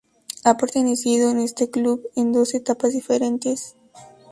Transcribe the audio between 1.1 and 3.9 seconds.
a en este club en dos etapas diferentes.